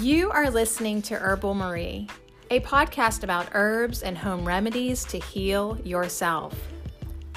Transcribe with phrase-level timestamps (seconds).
[0.00, 2.08] You are listening to Herbal Marie,
[2.50, 6.58] a podcast about herbs and home remedies to heal yourself.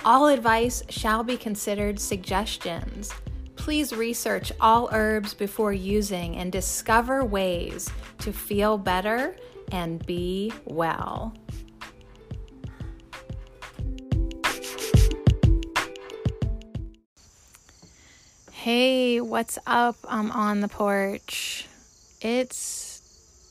[0.06, 3.12] All advice shall be considered suggestions.
[3.58, 7.90] Please research all herbs before using and discover ways
[8.20, 9.36] to feel better
[9.74, 11.34] and be well.
[18.54, 19.98] Hey, what's up?
[20.08, 21.68] I'm on the porch.
[22.24, 23.02] It's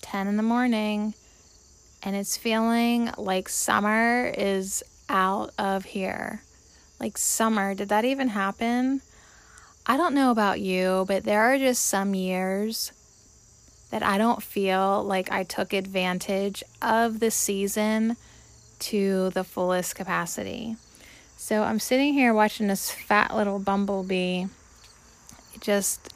[0.00, 1.12] 10 in the morning
[2.02, 6.40] and it's feeling like summer is out of here.
[6.98, 9.02] Like summer, did that even happen?
[9.84, 12.92] I don't know about you, but there are just some years
[13.90, 18.16] that I don't feel like I took advantage of the season
[18.78, 20.76] to the fullest capacity.
[21.36, 24.46] So I'm sitting here watching this fat little bumblebee
[25.60, 26.11] just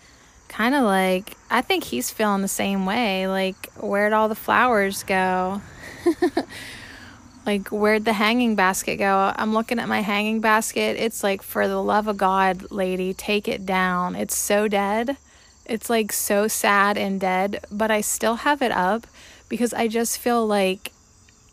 [0.56, 3.28] kind of like I think he's feeling the same way.
[3.28, 5.60] Like, where'd all the flowers go?
[7.46, 9.32] like, where'd the hanging basket go?
[9.36, 10.96] I'm looking at my hanging basket.
[10.96, 14.16] It's like, for the love of God, lady, take it down.
[14.16, 15.18] It's so dead.
[15.66, 19.06] It's like so sad and dead, but I still have it up
[19.48, 20.90] because I just feel like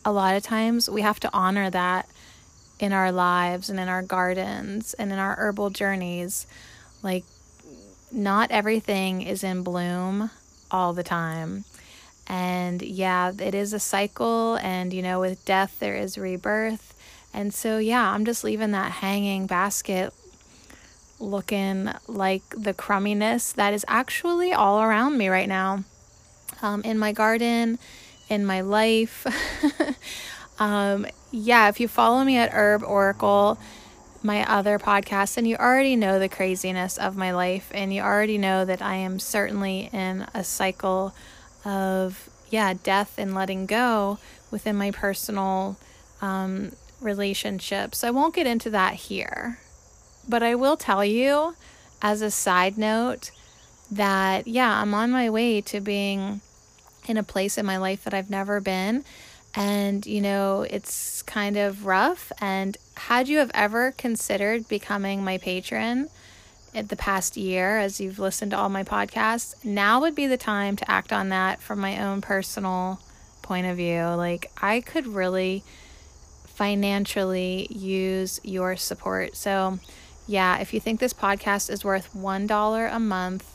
[0.04, 2.08] a lot of times we have to honor that
[2.80, 6.46] in our lives and in our gardens and in our herbal journeys.
[7.02, 7.24] Like,
[8.14, 10.30] not everything is in bloom
[10.70, 11.64] all the time.
[12.26, 14.56] And yeah, it is a cycle.
[14.56, 16.94] And, you know, with death, there is rebirth.
[17.34, 20.12] And so, yeah, I'm just leaving that hanging basket
[21.20, 25.84] looking like the crumminess that is actually all around me right now
[26.62, 27.78] um, in my garden,
[28.28, 29.26] in my life.
[30.58, 33.58] um, yeah, if you follow me at Herb Oracle,
[34.24, 38.38] my other podcast, and you already know the craziness of my life, and you already
[38.38, 41.14] know that I am certainly in a cycle
[41.64, 44.18] of, yeah, death and letting go
[44.50, 45.76] within my personal
[46.22, 47.98] um, relationships.
[47.98, 49.58] So I won't get into that here,
[50.26, 51.54] but I will tell you
[52.00, 53.30] as a side note
[53.90, 56.40] that, yeah, I'm on my way to being
[57.06, 59.04] in a place in my life that I've never been
[59.56, 62.32] and you know it's kind of rough.
[62.40, 66.08] And had you have ever considered becoming my patron
[66.72, 70.36] in the past year as you've listened to all my podcasts now would be the
[70.36, 73.00] time to act on that from my own personal
[73.42, 74.02] point of view.
[74.02, 75.62] Like i could really
[76.46, 79.36] financially use your support.
[79.36, 79.78] So
[80.26, 83.50] yeah if you think this podcast is worth one dollar a month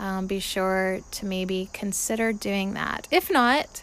[0.00, 3.08] um, be sure to maybe consider doing that.
[3.10, 3.82] If not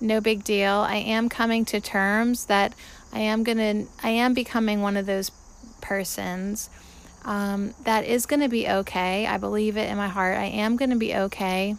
[0.00, 0.72] no big deal.
[0.72, 2.74] I am coming to terms that
[3.12, 5.30] I am gonna, I am becoming one of those
[5.80, 6.70] persons
[7.24, 9.26] um, that is gonna be okay.
[9.26, 10.36] I believe it in my heart.
[10.36, 11.76] I am gonna be okay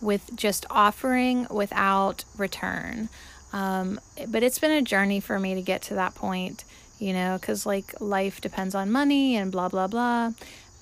[0.00, 3.08] with just offering without return.
[3.52, 6.64] Um, but it's been a journey for me to get to that point,
[6.98, 10.32] you know, because like life depends on money and blah, blah, blah.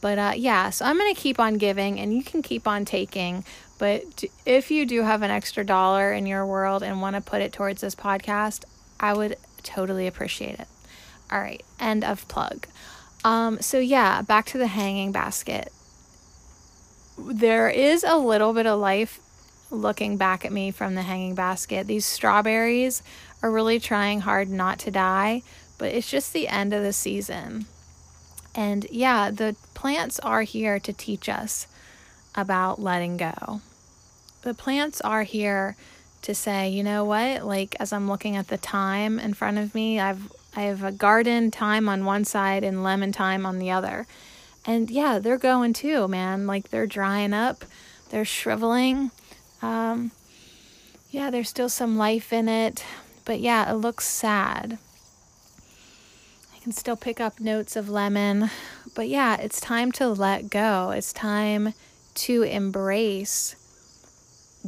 [0.00, 2.84] But uh, yeah, so I'm going to keep on giving and you can keep on
[2.84, 3.44] taking.
[3.82, 7.42] But if you do have an extra dollar in your world and want to put
[7.42, 8.62] it towards this podcast,
[9.00, 10.68] I would totally appreciate it.
[11.32, 12.68] All right, end of plug.
[13.24, 15.72] Um, so yeah, back to the hanging basket.
[17.18, 19.18] There is a little bit of life
[19.68, 21.88] looking back at me from the hanging basket.
[21.88, 23.02] These strawberries
[23.42, 25.42] are really trying hard not to die,
[25.78, 27.66] but it's just the end of the season.
[28.54, 31.66] And yeah, the plants are here to teach us
[32.36, 33.60] about letting go
[34.42, 35.76] the plants are here
[36.22, 37.44] to say, you know what?
[37.44, 40.92] Like as I'm looking at the thyme in front of me, I've I have a
[40.92, 44.06] garden thyme on one side and lemon thyme on the other.
[44.66, 46.46] And yeah, they're going too, man.
[46.46, 47.64] Like they're drying up,
[48.10, 49.10] they're shriveling.
[49.62, 50.12] Um,
[51.10, 52.84] yeah, there's still some life in it,
[53.24, 54.78] but yeah, it looks sad.
[56.54, 58.50] I can still pick up notes of lemon,
[58.94, 60.90] but yeah, it's time to let go.
[60.90, 61.72] It's time
[62.14, 63.56] to embrace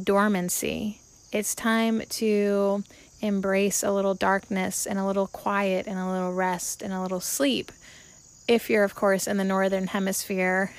[0.01, 0.99] dormancy.
[1.31, 2.83] It's time to
[3.21, 7.19] embrace a little darkness and a little quiet and a little rest and a little
[7.19, 7.71] sleep.
[8.47, 10.71] If you're, of course, in the northern hemisphere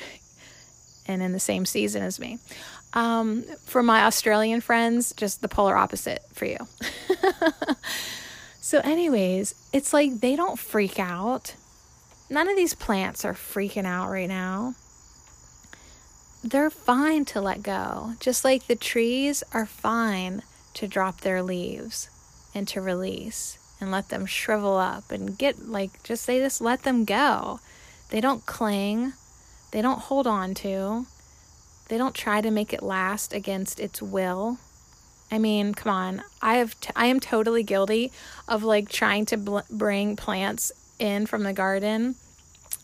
[1.07, 2.39] and in the same season as me.
[2.93, 6.59] Um, for my Australian friends, just the polar opposite for you.
[8.61, 11.55] so, anyways, it's like they don't freak out.
[12.31, 14.75] None of these plants are freaking out right now
[16.47, 18.13] they're fine to let go.
[18.21, 20.43] Just like the trees are fine
[20.75, 22.09] to drop their leaves
[22.55, 26.83] and to release and let them shrivel up and get like just they just let
[26.83, 27.61] them go.
[28.11, 29.13] They don't cling.
[29.73, 31.07] They don't hold on to.
[31.89, 34.59] they don't try to make it last against its will.
[35.31, 36.23] I mean, come on.
[36.41, 38.13] I have t- I am totally guilty
[38.49, 42.15] of like trying to bl- bring plants in from the garden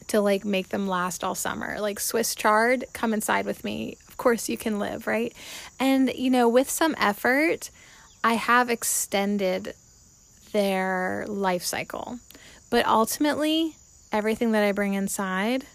[0.09, 1.81] to like make them last all summer.
[1.81, 3.97] Like Swiss chard, come inside with me.
[4.09, 5.33] Of course you can live, right?
[5.79, 7.71] And you know, with some effort,
[8.25, 9.75] I have extended
[10.53, 12.19] their life cycle.
[12.71, 13.77] But ultimately,
[14.13, 15.67] everything that I bring inside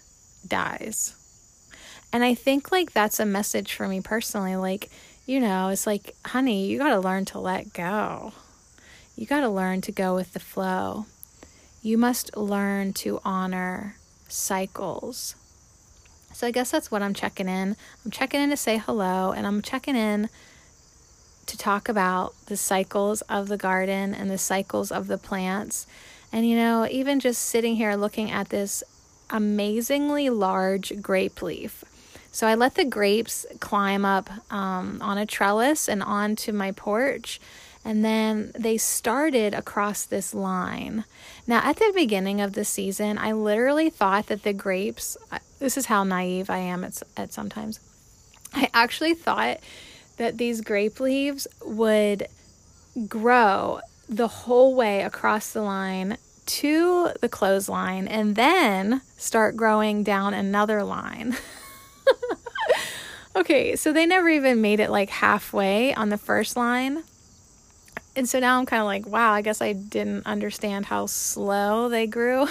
[0.46, 1.14] dies.
[2.12, 4.56] And I think like that's a message for me personally.
[4.56, 4.90] Like,
[5.26, 8.32] you know, it's like, honey, you got to learn to let go.
[9.14, 11.06] You got to learn to go with the flow.
[11.82, 13.96] You must learn to honor
[14.28, 15.34] cycles.
[16.32, 17.76] So I guess that's what I'm checking in.
[18.04, 20.28] I'm checking in to say hello and I'm checking in
[21.46, 25.86] to talk about the cycles of the garden and the cycles of the plants.
[26.30, 28.84] And you know, even just sitting here looking at this
[29.30, 31.84] amazingly large grape leaf.
[32.30, 37.40] So I let the grapes climb up um, on a trellis and onto my porch.
[37.88, 41.04] And then they started across this line.
[41.46, 45.16] Now, at the beginning of the season, I literally thought that the grapes,
[45.58, 47.80] this is how naive I am at, at sometimes.
[48.52, 49.60] I actually thought
[50.18, 52.28] that these grape leaves would
[53.08, 60.34] grow the whole way across the line to the clothesline and then start growing down
[60.34, 61.38] another line.
[63.36, 67.02] okay, so they never even made it like halfway on the first line.
[68.18, 71.88] And so now I'm kind of like, wow, I guess I didn't understand how slow
[71.88, 72.48] they grew.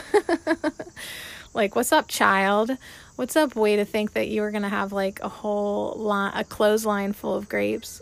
[1.54, 2.72] like, what's up, child?
[3.18, 6.32] What's up, way to think that you were going to have like a whole line,
[6.36, 8.02] a clothesline full of grapes?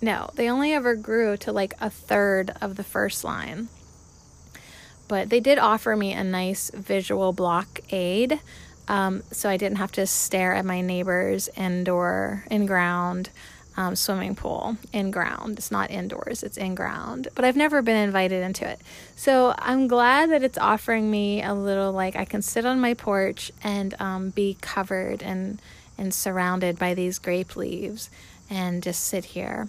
[0.00, 3.66] No, they only ever grew to like a third of the first line.
[5.08, 8.38] But they did offer me a nice visual blockade
[8.86, 13.30] um, so I didn't have to stare at my neighbor's indoor, in ground
[13.76, 15.58] um, swimming pool in ground.
[15.58, 17.28] It's not indoors, it's in ground.
[17.34, 18.80] But I've never been invited into it.
[19.16, 22.94] So I'm glad that it's offering me a little like I can sit on my
[22.94, 25.60] porch and um, be covered and,
[25.96, 28.10] and surrounded by these grape leaves
[28.50, 29.68] and just sit here.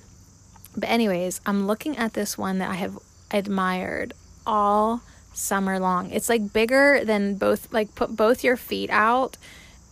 [0.76, 2.98] But, anyways, I'm looking at this one that I have
[3.32, 4.14] admired
[4.46, 5.02] all
[5.34, 6.12] summer long.
[6.12, 9.38] It's like bigger than both, like, put both your feet out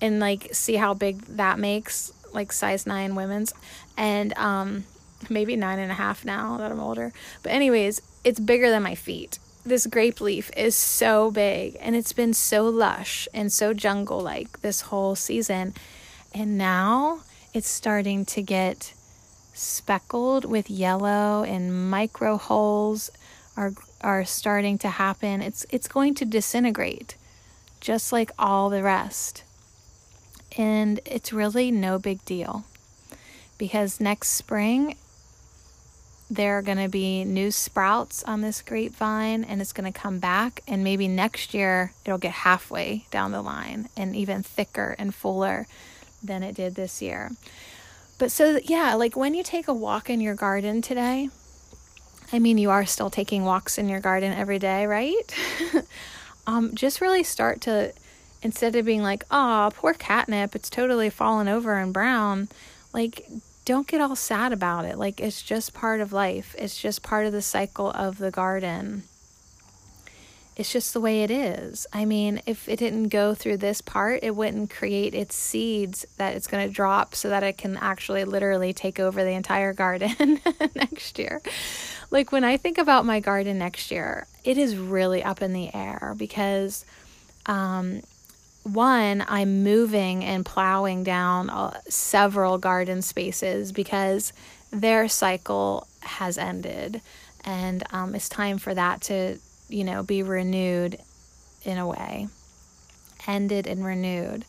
[0.01, 3.53] and like see how big that makes like size nine women's,
[4.01, 4.83] and um,
[5.29, 7.13] maybe nine and a half now that I'm older.
[7.43, 9.37] But, anyways, it's bigger than my feet.
[9.63, 14.61] This grape leaf is so big and it's been so lush and so jungle like
[14.61, 15.75] this whole season.
[16.33, 17.21] And now
[17.53, 18.95] it's starting to get
[19.53, 23.11] speckled with yellow and micro holes
[23.55, 25.43] are are starting to happen.
[25.43, 27.17] It's it's going to disintegrate
[27.81, 29.43] just like all the rest.
[30.57, 32.65] And it's really no big deal
[33.61, 34.95] because next spring
[36.31, 40.17] there are going to be new sprouts on this grapevine and it's going to come
[40.17, 40.63] back.
[40.67, 45.67] And maybe next year it'll get halfway down the line and even thicker and fuller
[46.23, 47.29] than it did this year.
[48.17, 51.29] But so, yeah, like when you take a walk in your garden today,
[52.33, 55.35] I mean, you are still taking walks in your garden every day, right?
[56.47, 57.93] um, just really start to
[58.41, 62.49] instead of being like, oh, poor catnip, it's totally fallen over and brown,
[62.91, 63.27] like,
[63.65, 64.97] don't get all sad about it.
[64.97, 69.03] Like, it's just part of life, it's just part of the cycle of the garden.
[70.57, 71.87] It's just the way it is.
[71.93, 76.35] I mean, if it didn't go through this part, it wouldn't create its seeds that
[76.35, 80.41] it's going to drop so that it can actually literally take over the entire garden
[80.75, 81.41] next year.
[82.11, 85.73] Like, when I think about my garden next year, it is really up in the
[85.73, 86.85] air because
[87.45, 88.01] um,
[88.63, 94.33] one, I'm moving and plowing down uh, several garden spaces because
[94.71, 97.01] their cycle has ended.
[97.43, 100.99] And um, it's time for that to, you know, be renewed
[101.63, 102.27] in a way.
[103.27, 104.45] Ended and renewed.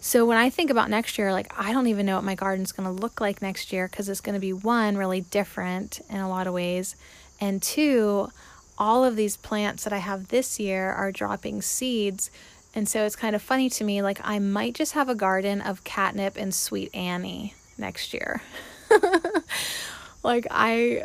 [0.00, 2.72] So when I think about next year, like I don't even know what my garden's
[2.72, 6.18] going to look like next year because it's going to be one, really different in
[6.18, 6.94] a lot of ways.
[7.40, 8.30] And two,
[8.78, 12.30] all of these plants that I have this year are dropping seeds
[12.76, 15.62] and so it's kind of funny to me, like, I might just have a garden
[15.62, 18.42] of catnip and sweet Annie next year.
[20.22, 21.04] like, I,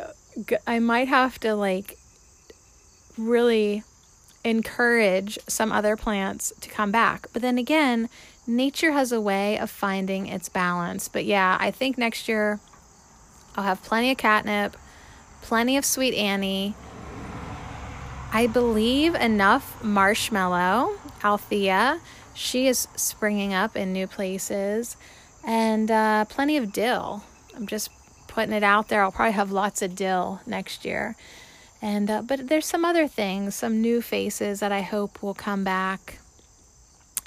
[0.66, 1.96] I might have to, like,
[3.16, 3.84] really
[4.44, 7.26] encourage some other plants to come back.
[7.32, 8.10] But then again,
[8.46, 11.08] nature has a way of finding its balance.
[11.08, 12.60] But yeah, I think next year
[13.56, 14.76] I'll have plenty of catnip,
[15.40, 16.74] plenty of sweet Annie.
[18.30, 22.00] I believe enough marshmallow Althea.
[22.34, 24.96] She is springing up in new places.
[25.44, 27.24] and uh, plenty of dill.
[27.56, 27.90] I'm just
[28.28, 29.02] putting it out there.
[29.02, 31.16] I'll probably have lots of dill next year.
[31.80, 35.64] And uh, but there's some other things, some new faces that I hope will come
[35.64, 36.18] back.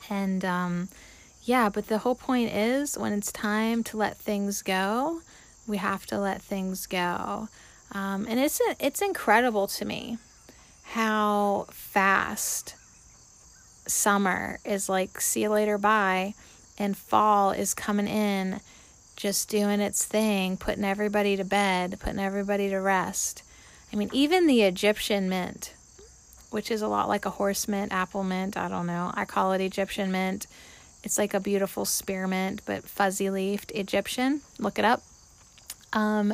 [0.10, 0.90] And um,
[1.44, 5.22] yeah, but the whole point is when it's time to let things go,
[5.68, 7.50] we have to let things go.
[7.92, 10.18] Um, and it's it's incredible to me
[10.84, 12.76] how fast
[13.88, 16.34] summer is like see you later bye
[16.78, 18.60] and fall is coming in
[19.16, 23.44] just doing its thing putting everybody to bed putting everybody to rest.
[23.94, 25.74] I mean even the egyptian mint
[26.50, 29.12] which is a lot like a horse mint apple mint i don't know.
[29.14, 30.48] I call it egyptian mint.
[31.04, 34.42] It's like a beautiful spearmint but fuzzy leafed egyptian.
[34.60, 35.04] Look it up.
[35.94, 36.34] Um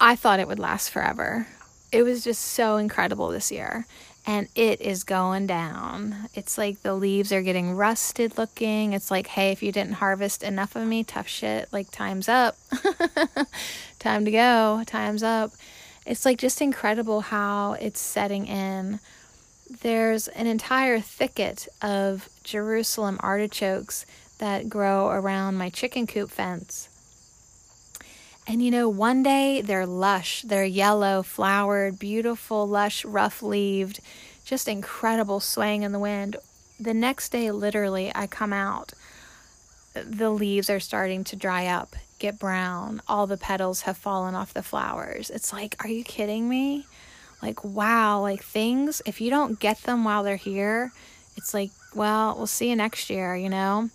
[0.00, 1.46] i thought it would last forever.
[1.92, 3.86] It was just so incredible this year
[4.26, 6.28] and it is going down.
[6.34, 8.92] It's like the leaves are getting rusted looking.
[8.92, 12.56] It's like, hey, if you didn't harvest enough of me, tough shit, like time's up.
[14.00, 14.82] Time to go.
[14.84, 15.52] Time's up.
[16.04, 18.98] It's like just incredible how it's setting in.
[19.82, 24.06] There's an entire thicket of Jerusalem artichokes
[24.38, 26.88] that grow around my chicken coop fence.
[28.48, 34.00] And you know, one day they're lush, they're yellow, flowered, beautiful, lush, rough leaved,
[34.44, 36.36] just incredible swaying in the wind.
[36.78, 38.92] The next day, literally, I come out,
[39.94, 44.54] the leaves are starting to dry up, get brown, all the petals have fallen off
[44.54, 45.28] the flowers.
[45.30, 46.86] It's like, are you kidding me?
[47.42, 50.92] Like, wow, like things, if you don't get them while they're here,
[51.36, 53.90] it's like, well, we'll see you next year, you know?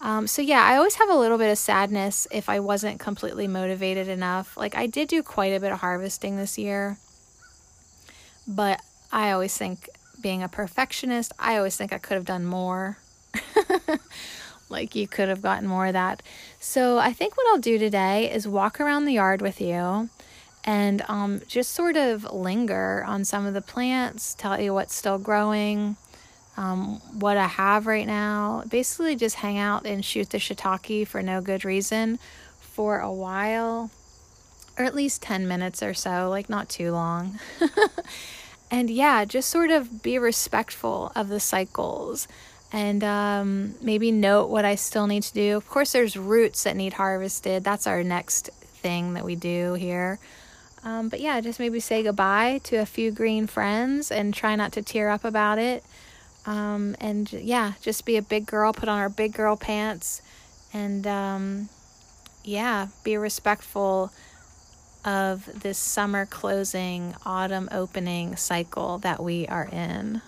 [0.00, 3.48] Um, so yeah, I always have a little bit of sadness if I wasn't completely
[3.48, 4.56] motivated enough.
[4.56, 6.98] Like I did do quite a bit of harvesting this year,
[8.46, 9.88] but I always think
[10.20, 12.98] being a perfectionist, I always think I could have done more.
[14.68, 16.22] like you could have gotten more of that.
[16.60, 20.10] So I think what I'll do today is walk around the yard with you
[20.64, 25.18] and um, just sort of linger on some of the plants, tell you what's still
[25.18, 25.96] growing,
[26.56, 28.64] um, what I have right now.
[28.68, 32.18] Basically, just hang out and shoot the shiitake for no good reason
[32.60, 33.90] for a while,
[34.78, 37.38] or at least 10 minutes or so, like not too long.
[38.70, 42.28] and yeah, just sort of be respectful of the cycles
[42.72, 45.56] and um, maybe note what I still need to do.
[45.56, 47.64] Of course, there's roots that need harvested.
[47.64, 50.18] That's our next thing that we do here.
[50.84, 54.72] Um, but yeah, just maybe say goodbye to a few green friends and try not
[54.72, 55.84] to tear up about it.
[56.46, 60.22] Um, and yeah, just be a big girl, put on our big girl pants,
[60.72, 61.68] and um,
[62.44, 64.12] yeah, be respectful
[65.04, 70.22] of this summer closing, autumn opening cycle that we are in.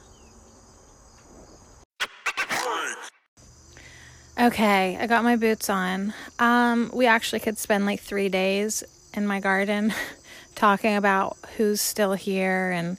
[4.41, 6.15] Okay, I got my boots on.
[6.39, 9.93] Um, we actually could spend like three days in my garden
[10.55, 12.99] talking about who's still here and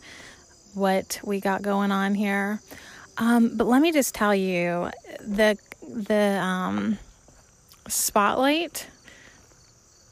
[0.73, 2.59] what we got going on here.
[3.19, 6.97] Um, but let me just tell you the the um,
[7.88, 8.88] spotlight,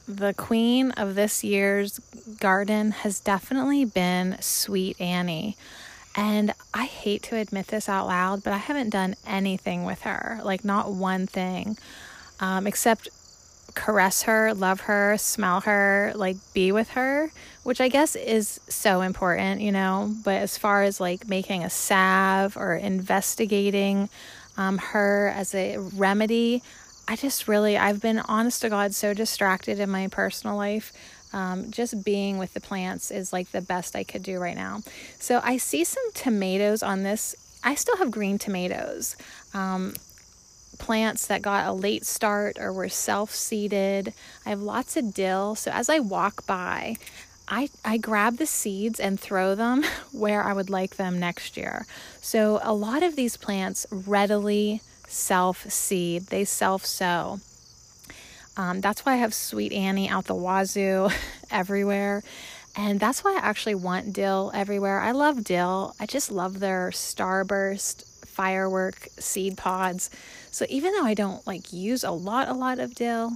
[0.08, 2.00] the queen of this year's
[2.40, 5.56] garden has definitely been Sweet Annie.
[6.16, 10.42] And I hate to admit this out loud, but I haven't done anything with her,
[10.44, 11.78] like not one thing,
[12.40, 13.08] um, except
[13.78, 17.32] caress her, love her, smell her, like be with her,
[17.64, 20.14] which I guess is so important, you know.
[20.24, 24.10] But as far as like making a salve or investigating
[24.58, 26.64] um, her as a remedy,
[27.08, 30.92] I just really, I've been honest to God so distracted in my personal life.
[31.34, 34.82] Um, just being with the plants is like the best I could do right now.
[35.20, 37.36] So I see some tomatoes on this.
[37.64, 39.16] I still have green tomatoes.
[39.54, 39.94] Um,
[40.78, 44.14] plants that got a late start or were self seeded.
[44.46, 45.56] I have lots of dill.
[45.56, 46.96] So as I walk by,
[47.48, 51.86] I, I grab the seeds and throw them where I would like them next year.
[52.22, 57.40] So a lot of these plants readily self seed, they self sow.
[58.58, 61.10] Um, that's why I have Sweet Annie out the wazoo
[61.52, 62.24] everywhere.
[62.76, 65.00] And that's why I actually want dill everywhere.
[65.00, 65.96] I love dill.
[66.00, 70.10] I just love their starburst firework seed pods.
[70.52, 73.34] So even though I don't like use a lot, a lot of dill,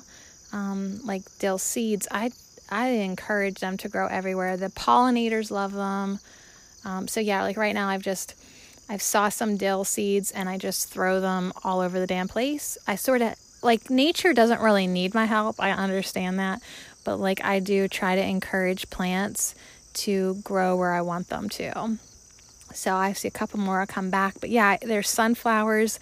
[0.54, 2.32] um, like dill seeds, I
[2.70, 4.56] I encourage them to grow everywhere.
[4.56, 6.20] The pollinators love them.
[6.86, 8.36] Um, so yeah, like right now I've just
[8.90, 12.78] I've saw some dill seeds and I just throw them all over the damn place.
[12.88, 15.58] I sort of like nature doesn't really need my help.
[15.60, 16.62] I understand that,
[17.04, 19.56] but like I do try to encourage plants
[19.94, 21.98] to grow where I want them to.
[22.74, 24.36] So I see a couple more come back.
[24.40, 26.00] But yeah, there's sunflowers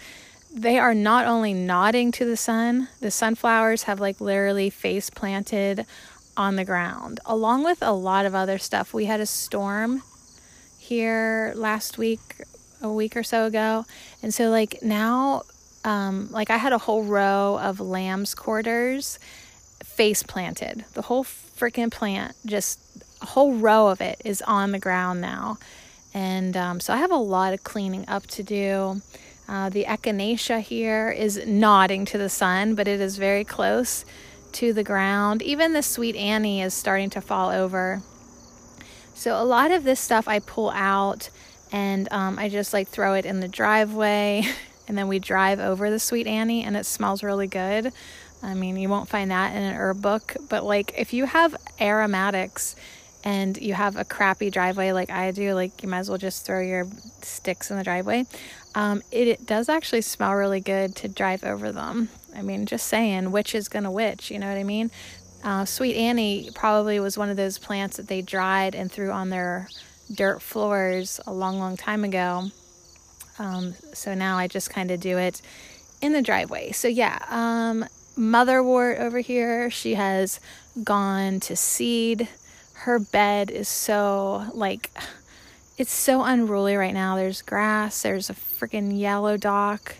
[0.52, 5.86] they are not only nodding to the sun, the sunflowers have like literally face planted
[6.36, 8.92] on the ground, along with a lot of other stuff.
[8.92, 10.02] We had a storm
[10.78, 12.20] here last week,
[12.82, 13.84] a week or so ago.
[14.22, 15.42] And so, like, now,
[15.84, 19.18] um, like, I had a whole row of lamb's quarters
[19.84, 20.84] face planted.
[20.94, 22.80] The whole freaking plant, just
[23.20, 25.58] a whole row of it is on the ground now.
[26.12, 29.02] And um, so I have a lot of cleaning up to do.
[29.48, 34.04] Uh, the echinacea here is nodding to the sun, but it is very close
[34.52, 35.42] to the ground.
[35.42, 38.02] Even the sweet Annie is starting to fall over.
[39.14, 41.30] So a lot of this stuff I pull out
[41.72, 44.44] and um, I just like throw it in the driveway.
[44.88, 47.92] and then we drive over the sweet Annie and it smells really good.
[48.42, 51.54] I mean, you won't find that in an herb book, but like if you have
[51.80, 52.74] aromatics
[53.24, 56.46] and you have a crappy driveway like I do, like you might as well just
[56.46, 56.86] throw your
[57.22, 58.24] sticks in the driveway.
[58.74, 62.08] Um, it, it, does actually smell really good to drive over them.
[62.34, 64.90] I mean, just saying, which is gonna which, you know what I mean?
[65.42, 69.30] Uh, Sweet Annie probably was one of those plants that they dried and threw on
[69.30, 69.68] their
[70.12, 72.50] dirt floors a long, long time ago.
[73.38, 75.40] Um, so now I just kind of do it
[76.00, 76.72] in the driveway.
[76.72, 77.86] So yeah, um,
[78.16, 80.40] motherwort over here, she has
[80.84, 82.28] gone to seed
[82.80, 84.90] her bed is so like
[85.76, 87.16] it's so unruly right now.
[87.16, 89.96] There's grass, there's a freaking yellow dock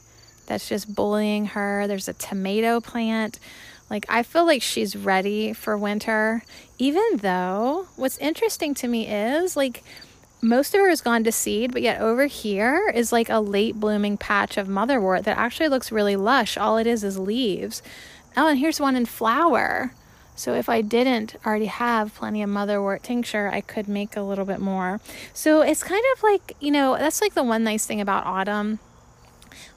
[0.46, 1.86] that's just bullying her.
[1.86, 3.38] There's a tomato plant.
[3.88, 6.42] Like I feel like she's ready for winter,
[6.78, 9.82] even though what's interesting to me is like
[10.42, 13.78] most of her has gone to seed, but yet over here is like a late
[13.78, 16.56] blooming patch of motherwort that actually looks really lush.
[16.56, 17.82] All it is is leaves.
[18.36, 19.92] Oh, and here's one in flower.
[20.40, 24.46] So if I didn't already have plenty of motherwort tincture, I could make a little
[24.46, 24.98] bit more.
[25.34, 28.78] So it's kind of like, you know, that's like the one nice thing about autumn.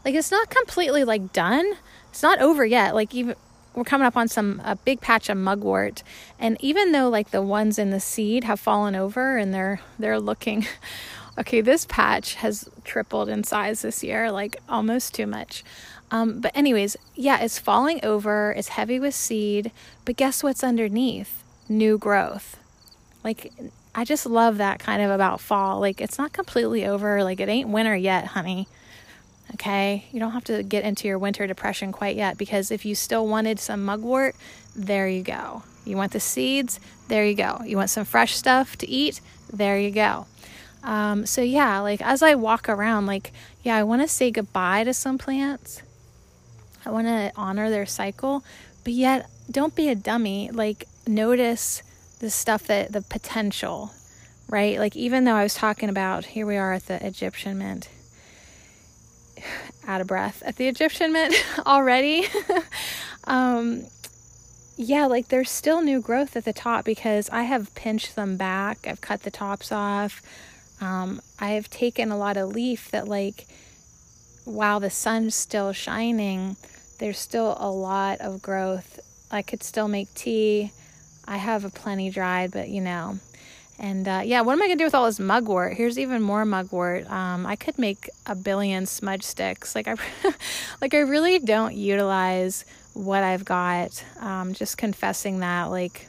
[0.05, 1.73] Like it's not completely like done.
[2.11, 2.95] It's not over yet.
[2.95, 3.35] Like even
[3.75, 6.01] we're coming up on some a big patch of mugwort
[6.39, 10.19] and even though like the ones in the seed have fallen over and they're they're
[10.19, 10.65] looking
[11.39, 15.63] okay this patch has tripled in size this year like almost too much
[16.13, 19.71] um, but, anyways, yeah, it's falling over, it's heavy with seed,
[20.05, 21.43] but guess what's underneath?
[21.67, 22.59] New growth.
[23.23, 23.51] Like,
[23.95, 25.79] I just love that kind of about fall.
[25.79, 27.23] Like, it's not completely over.
[27.23, 28.67] Like, it ain't winter yet, honey.
[29.55, 30.05] Okay?
[30.11, 33.27] You don't have to get into your winter depression quite yet because if you still
[33.27, 34.35] wanted some mugwort,
[34.75, 35.63] there you go.
[35.83, 36.79] You want the seeds?
[37.07, 37.61] There you go.
[37.65, 39.19] You want some fresh stuff to eat?
[39.51, 40.27] There you go.
[40.83, 43.31] Um, so, yeah, like as I walk around, like,
[43.63, 45.81] yeah, I want to say goodbye to some plants
[46.85, 48.43] I want to honor their cycle,
[48.83, 50.49] but yet don't be a dummy.
[50.51, 51.81] Like, notice
[52.19, 53.91] the stuff that the potential,
[54.47, 54.79] right?
[54.79, 57.89] Like, even though I was talking about, here we are at the Egyptian mint,
[59.87, 62.27] out of breath at the Egyptian mint already.
[63.25, 63.85] um,
[64.75, 68.87] yeah, like there's still new growth at the top because I have pinched them back.
[68.87, 70.21] I've cut the tops off.
[70.81, 73.45] Um, I've taken a lot of leaf that, like,
[74.45, 76.57] while the sun's still shining,
[76.99, 78.99] there's still a lot of growth.
[79.31, 80.71] I could still make tea.
[81.25, 83.19] I have a plenty dried, but you know.
[83.79, 85.73] And uh, yeah, what am I gonna do with all this mugwort?
[85.73, 87.09] Here's even more mugwort.
[87.09, 89.75] Um, I could make a billion smudge sticks.
[89.75, 89.95] Like I,
[90.81, 94.03] like I really don't utilize what I've got.
[94.19, 96.07] Um, just confessing that, like,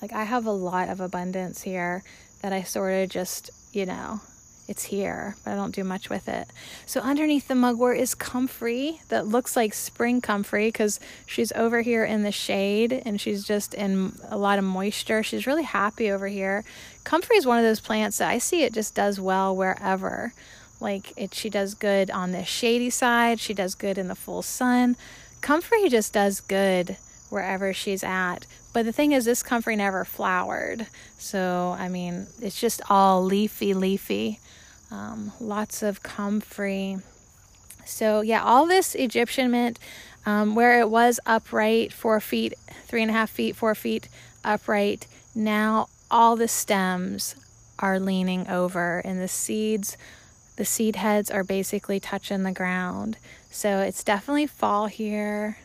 [0.00, 2.02] like I have a lot of abundance here
[2.42, 4.20] that I sort of just, you know,
[4.66, 6.48] it's here, but I don't do much with it.
[6.86, 12.04] So underneath the mugwort is comfrey that looks like spring comfrey because she's over here
[12.04, 15.22] in the shade and she's just in a lot of moisture.
[15.22, 16.64] She's really happy over here.
[17.04, 20.32] Comfrey is one of those plants that I see it just does well wherever.
[20.80, 23.40] Like it, she does good on the shady side.
[23.40, 24.96] She does good in the full sun.
[25.42, 26.96] Comfrey just does good
[27.34, 28.46] wherever she's at.
[28.72, 30.86] But the thing is, this comfrey never flowered.
[31.18, 34.40] So, I mean, it's just all leafy, leafy.
[34.90, 36.98] Um, lots of comfrey.
[37.84, 39.78] So, yeah, all this Egyptian mint,
[40.24, 42.54] um, where it was upright, four feet,
[42.86, 44.08] three and a half feet, four feet
[44.42, 47.34] upright, now all the stems
[47.78, 49.96] are leaning over and the seeds
[50.56, 53.16] the seed heads are basically touching the ground
[53.50, 55.58] so it's definitely fall here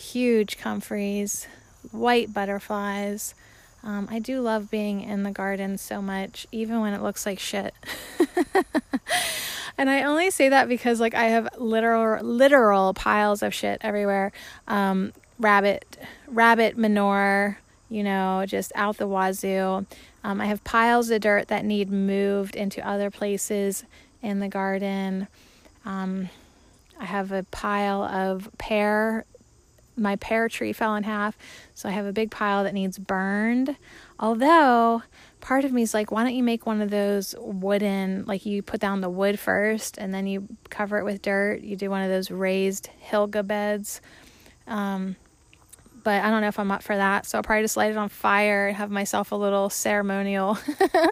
[0.00, 1.46] huge comfreys
[1.92, 3.34] white butterflies.
[3.82, 7.38] Um, I do love being in the garden so much, even when it looks like
[7.38, 7.74] shit.
[9.78, 14.32] and I only say that because, like, I have literal, literal piles of shit everywhere.
[14.68, 15.96] Um, rabbit,
[16.28, 17.58] rabbit manure,
[17.88, 19.86] you know, just out the wazoo.
[20.22, 23.84] Um, I have piles of dirt that need moved into other places
[24.22, 25.26] in the garden.
[25.86, 26.28] Um,
[27.00, 29.24] I have a pile of pear.
[29.96, 31.36] My pear tree fell in half,
[31.74, 33.76] so I have a big pile that needs burned.
[34.18, 35.02] Although
[35.40, 38.62] part of me is like, why don't you make one of those wooden, like you
[38.62, 41.60] put down the wood first and then you cover it with dirt?
[41.62, 44.00] You do one of those raised hugel beds.
[44.66, 45.16] Um,
[46.02, 47.26] but I don't know if I'm up for that.
[47.26, 50.58] So I'll probably just light it on fire and have myself a little ceremonial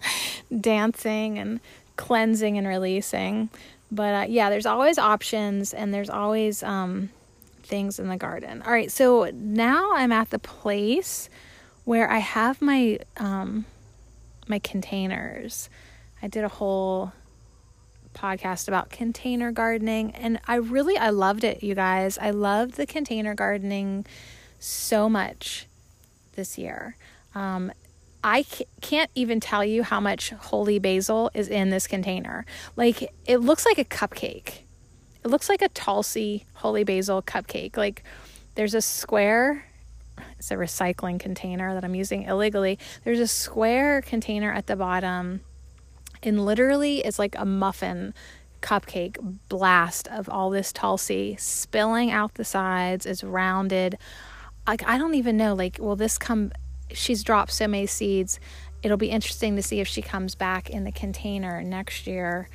[0.61, 1.61] dancing and
[1.97, 3.51] cleansing and releasing.
[3.91, 7.11] But uh, yeah, there's always options and there's always um,
[7.69, 8.63] things in the garden.
[8.63, 11.29] All right, so now I'm at the place
[11.85, 13.67] where I have my um,
[14.49, 15.71] my containers.
[16.23, 17.13] I did a whole
[18.15, 22.19] podcast about container gardening and I really I loved it, you guys.
[22.19, 24.07] I loved the container gardening
[24.59, 25.67] so much
[26.35, 26.97] this year.
[27.35, 27.71] Um,
[28.25, 28.45] I
[28.81, 32.45] can't even tell you how much holy basil is in this container.
[32.75, 34.63] Like, it looks like a cupcake.
[35.29, 37.77] It looks like a Tulsi holy basil cupcake.
[37.77, 38.03] Like,
[38.55, 39.67] there's a square,
[40.39, 42.79] it's a recycling container that I'm using illegally.
[43.05, 45.43] There's a square container at the bottom,
[46.23, 48.15] and literally, it's like a muffin
[48.63, 49.19] cupcake
[49.51, 53.05] blast of all this Tulsi spilling out the sides.
[53.05, 53.99] It's rounded.
[54.67, 56.53] Like, I don't even know, like, will this come
[56.91, 58.41] she's dropped so many seeds.
[58.83, 62.49] It'll be interesting to see if she comes back in the container next year.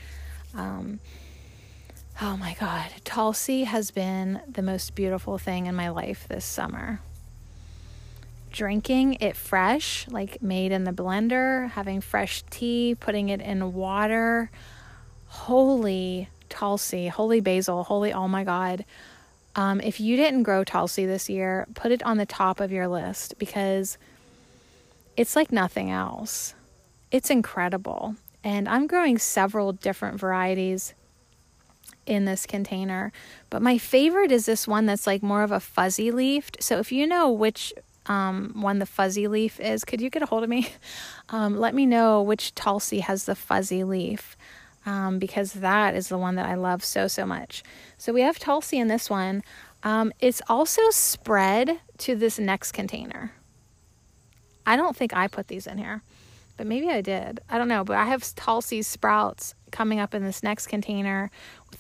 [0.56, 1.00] Um,
[2.22, 7.00] oh my God, Tulsi has been the most beautiful thing in my life this summer.
[8.52, 14.52] Drinking it fresh, like made in the blender, having fresh tea, putting it in water.
[15.28, 18.86] Holy Tulsi, holy basil, holy, oh my God.
[19.56, 22.88] Um, if you didn't grow Tulsi this year, put it on the top of your
[22.88, 23.98] list because
[25.18, 26.54] it's like nothing else.
[27.12, 28.16] It's incredible.
[28.44, 30.94] And I'm growing several different varieties
[32.06, 33.12] in this container.
[33.50, 36.62] But my favorite is this one that's like more of a fuzzy leafed.
[36.62, 37.74] So if you know which
[38.06, 40.70] um, one the fuzzy leaf is, could you get a hold of me?
[41.30, 44.36] Um, let me know which Tulsi has the fuzzy leaf
[44.86, 47.64] um, because that is the one that I love so, so much.
[47.98, 49.42] So we have Tulsi in this one.
[49.84, 53.32] Um, it's also spread to this next container.
[54.66, 56.04] I don't think I put these in here,
[56.58, 57.42] but maybe I did.
[57.50, 61.32] I don't know, but I have Tulsi sprouts coming up in this next container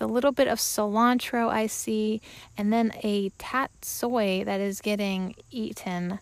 [0.02, 2.22] a little bit of cilantro I see,
[2.58, 6.20] and then a tatsoi that is getting eaten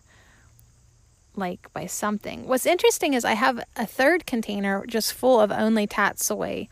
[1.34, 2.46] like by something.
[2.46, 6.68] What's interesting is I have a third container just full of only tatsoi.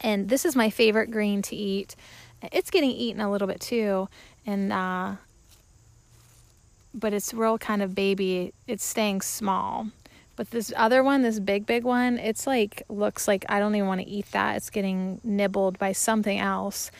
[0.00, 1.96] And this is my favorite green to eat.
[2.52, 4.08] It's getting eaten a little bit too.
[4.46, 5.16] And uh,
[6.94, 8.52] but it's real kind of baby.
[8.66, 9.88] It's staying small.
[10.40, 13.86] But this other one, this big, big one, it's like, looks like I don't even
[13.86, 14.56] want to eat that.
[14.56, 16.90] It's getting nibbled by something else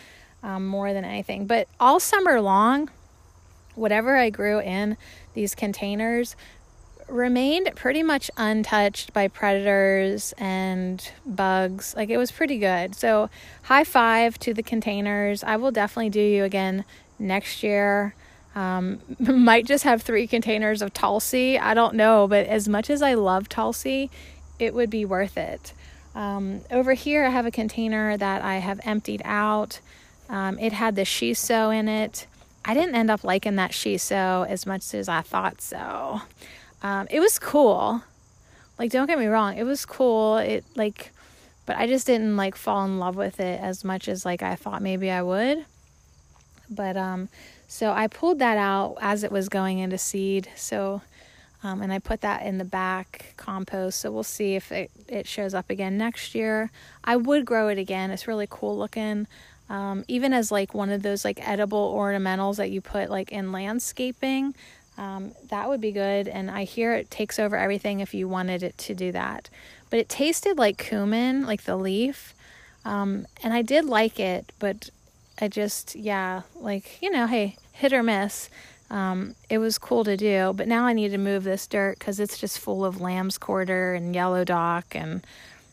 [0.42, 1.46] um, more than anything.
[1.46, 2.90] But all summer long,
[3.74, 4.98] whatever I grew in
[5.32, 6.36] these containers
[7.08, 11.96] remained pretty much untouched by predators and bugs.
[11.96, 12.94] Like it was pretty good.
[12.94, 13.30] So,
[13.62, 15.42] high five to the containers.
[15.42, 16.84] I will definitely do you again
[17.18, 18.14] next year.
[18.54, 21.58] Um, might just have three containers of Tulsi.
[21.58, 24.10] I don't know, but as much as I love Tulsi,
[24.58, 25.72] it would be worth it.
[26.14, 29.80] Um, over here, I have a container that I have emptied out.
[30.28, 32.26] Um, it had the shiso in it.
[32.64, 36.22] I didn't end up liking that shiso as much as I thought so.
[36.82, 38.02] Um, it was cool.
[38.78, 40.38] Like, don't get me wrong, it was cool.
[40.38, 41.12] It like,
[41.66, 44.56] but I just didn't like fall in love with it as much as like I
[44.56, 45.64] thought maybe I would.
[46.68, 47.28] But um,
[47.72, 50.48] so I pulled that out as it was going into seed.
[50.56, 51.02] So,
[51.62, 54.00] um, and I put that in the back compost.
[54.00, 56.72] So we'll see if it, it shows up again next year.
[57.04, 58.10] I would grow it again.
[58.10, 59.28] It's really cool looking.
[59.68, 63.52] Um, even as like one of those like edible ornamentals that you put like in
[63.52, 64.56] landscaping.
[64.98, 66.26] Um, that would be good.
[66.26, 69.48] And I hear it takes over everything if you wanted it to do that.
[69.90, 72.34] But it tasted like cumin, like the leaf.
[72.84, 74.90] Um, and I did like it, but
[75.40, 78.50] I just, yeah, like, you know, hey, hit or miss.
[78.90, 82.18] Um, it was cool to do, but now I need to move this dirt because
[82.18, 84.94] it's just full of lamb's quarter and yellow dock.
[84.94, 85.24] And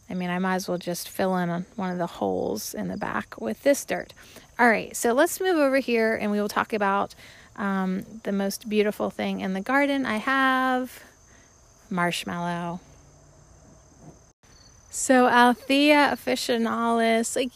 [0.09, 2.97] I mean, I might as well just fill in one of the holes in the
[2.97, 4.13] back with this dirt.
[4.59, 7.15] All right, so let's move over here and we will talk about
[7.55, 10.05] um, the most beautiful thing in the garden.
[10.05, 11.03] I have
[11.89, 12.79] marshmallow.
[14.91, 17.51] So Althea officinalis, like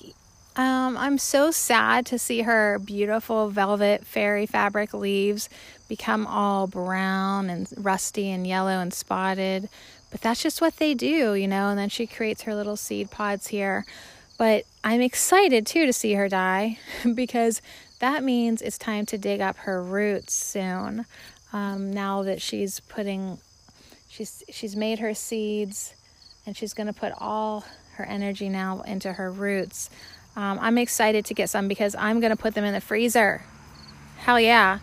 [0.56, 5.48] um, I'm so sad to see her beautiful velvet fairy fabric leaves
[5.88, 9.70] become all brown and rusty and yellow and spotted.
[10.10, 11.70] But that's just what they do, you know.
[11.70, 13.86] And then she creates her little seed pods here.
[14.38, 16.80] But I'm excited too to see her die
[17.16, 17.62] because
[18.00, 21.06] that means it's time to dig up her roots soon.
[21.54, 23.38] Um, now that she's putting,
[24.10, 25.94] she's she's made her seeds,
[26.46, 29.90] and she's going to put all her energy now into her roots.
[30.36, 33.44] Um, I'm excited to get some because I'm going to put them in the freezer.
[34.18, 34.80] Hell yeah.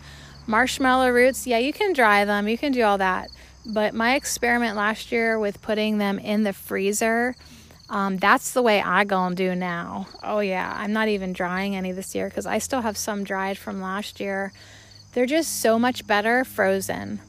[0.47, 3.29] Marshmallow roots, yeah, you can dry them, you can do all that.
[3.65, 7.35] But my experiment last year with putting them in the freezer,
[7.89, 10.07] um, that's the way I gonna do now.
[10.23, 13.57] Oh yeah, I'm not even drying any this year because I still have some dried
[13.57, 14.51] from last year.
[15.13, 17.19] They're just so much better frozen.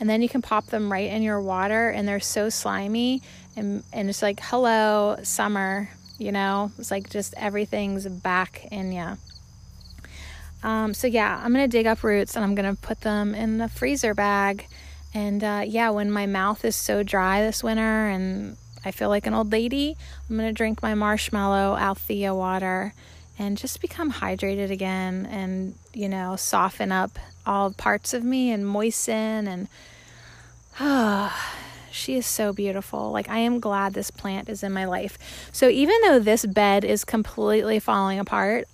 [0.00, 3.22] And then you can pop them right in your water and they're so slimy
[3.54, 6.72] and, and it's like, hello, summer, you know?
[6.78, 9.16] It's like just everything's back in you.
[10.62, 13.68] Um, so yeah, I'm gonna dig up roots and I'm gonna put them in the
[13.68, 14.66] freezer bag.
[15.14, 19.26] And uh, yeah, when my mouth is so dry this winter and I feel like
[19.26, 19.96] an old lady,
[20.28, 22.94] I'm gonna drink my marshmallow Althea water
[23.38, 28.66] and just become hydrated again and you know soften up all parts of me and
[28.66, 29.68] moisten and
[30.78, 31.56] ah
[31.92, 35.18] she is so beautiful like i am glad this plant is in my life
[35.52, 38.66] so even though this bed is completely falling apart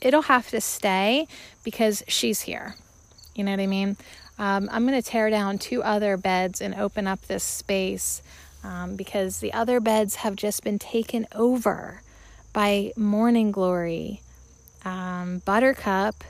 [0.00, 1.26] it'll have to stay
[1.64, 2.74] because she's here.
[3.34, 3.96] You know what I mean?
[4.38, 8.22] Um, I'm going to tear down two other beds and open up this space
[8.64, 12.02] um, because the other beds have just been taken over
[12.52, 14.22] by morning glory,
[14.84, 16.24] um, buttercup,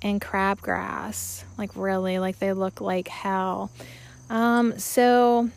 [0.00, 1.42] and crabgrass.
[1.56, 3.70] Like, really, like they look like hell.
[4.30, 5.50] Um, so,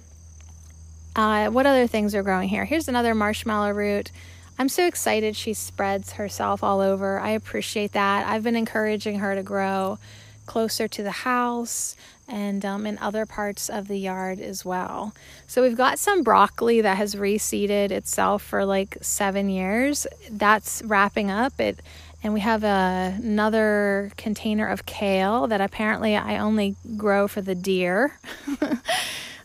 [1.15, 2.65] uh, what other things are growing here?
[2.65, 4.12] Here's another marshmallow root.
[4.58, 7.19] I'm so excited she spreads herself all over.
[7.19, 8.28] I appreciate that.
[8.28, 9.97] I've been encouraging her to grow
[10.45, 11.95] closer to the house
[12.28, 15.13] and um, in other parts of the yard as well.
[15.47, 20.08] So we've got some broccoli that has reseeded itself for like seven years.
[20.30, 21.60] That's wrapping up.
[21.60, 21.82] It
[22.24, 27.56] and we have a, another container of kale that apparently I only grow for the
[27.56, 28.19] deer.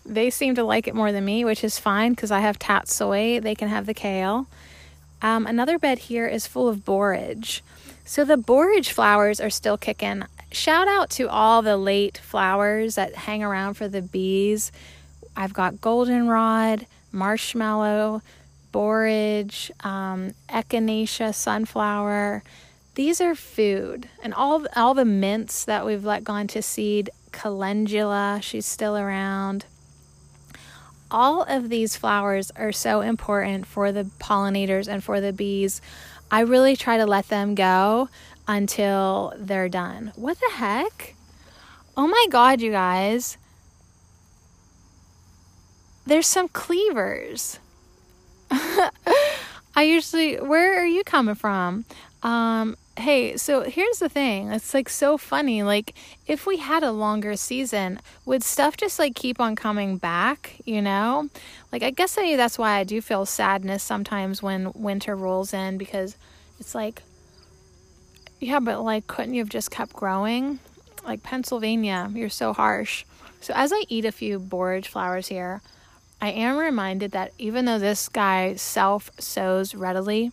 [0.07, 3.43] they seem to like it more than me, which is fine because I have tatsoi.
[3.43, 4.47] They can have the kale.
[5.23, 7.63] Um, another bed here is full of borage.
[8.05, 10.25] So the borage flowers are still kicking.
[10.53, 14.71] Shout out to all the late flowers that hang around for the bees.
[15.37, 18.23] I've got goldenrod, marshmallow,
[18.73, 22.43] borage, um, echinacea, sunflower.
[22.95, 27.11] These are food, and all all the mints that we've let gone to seed.
[27.33, 29.67] Calendula, she's still around
[31.11, 35.81] all of these flowers are so important for the pollinators and for the bees.
[36.31, 38.09] I really try to let them go
[38.49, 40.13] until they're done.
[40.17, 41.15] What the heck?
[41.97, 43.39] Oh my god, you guys.
[46.05, 47.59] There's some cleavers.
[48.51, 51.85] I usually, where are you coming from?
[52.23, 54.51] Um, hey, so here's the thing.
[54.51, 55.63] It's like so funny.
[55.63, 55.95] Like,
[56.27, 60.81] if we had a longer season, would stuff just like keep on coming back, you
[60.81, 61.29] know?
[61.73, 65.79] Like, I guess I, that's why I do feel sadness sometimes when winter rolls in
[65.79, 66.17] because
[66.59, 67.03] it's like,
[68.41, 70.59] yeah, but like, couldn't you have just kept growing?
[71.05, 73.05] Like, Pennsylvania, you're so harsh.
[73.41, 75.61] So, as I eat a few borage flowers here,
[76.21, 80.33] I am reminded that even though this guy self sows readily,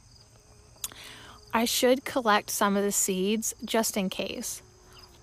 [1.53, 4.63] I should collect some of the seeds just in case.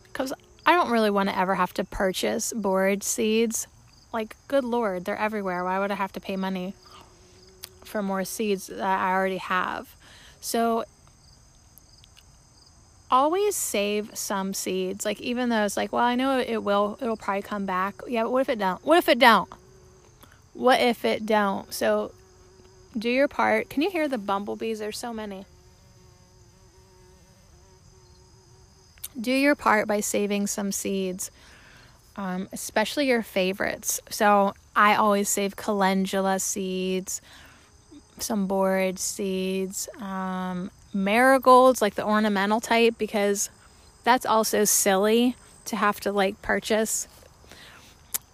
[0.04, 0.32] Because
[0.64, 3.66] I don't really want to ever have to purchase borage seeds.
[4.12, 5.64] Like, good lord, they're everywhere.
[5.64, 6.74] Why would I have to pay money
[7.84, 9.96] for more seeds that I already have?
[10.40, 10.84] So,
[13.10, 15.04] always save some seeds.
[15.04, 17.94] Like, even though it's like, well, I know it will, it'll probably come back.
[18.06, 18.84] Yeah, but what if it don't?
[18.84, 19.48] What if it don't?
[20.54, 21.72] What if it don't?
[21.72, 22.12] So,
[22.96, 23.68] do your part.
[23.68, 24.78] Can you hear the bumblebees?
[24.78, 25.44] There's so many.
[29.18, 31.30] Do your part by saving some seeds,
[32.16, 34.00] um, especially your favorites.
[34.10, 37.20] So I always save calendula seeds,
[38.18, 43.50] some borage seeds, um, marigolds, like the ornamental type, because
[44.04, 47.08] that's also silly to have to like purchase.